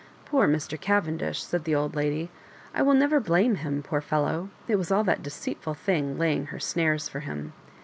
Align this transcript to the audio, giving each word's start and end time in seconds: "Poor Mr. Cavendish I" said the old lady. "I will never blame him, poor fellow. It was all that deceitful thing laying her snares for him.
"Poor 0.25 0.47
Mr. 0.47 0.81
Cavendish 0.81 1.43
I" 1.43 1.45
said 1.45 1.63
the 1.63 1.75
old 1.75 1.95
lady. 1.95 2.31
"I 2.73 2.81
will 2.81 2.95
never 2.95 3.19
blame 3.19 3.57
him, 3.57 3.83
poor 3.83 4.01
fellow. 4.01 4.49
It 4.67 4.77
was 4.77 4.91
all 4.91 5.03
that 5.03 5.21
deceitful 5.21 5.75
thing 5.75 6.17
laying 6.17 6.47
her 6.47 6.59
snares 6.59 7.07
for 7.07 7.19
him. 7.19 7.53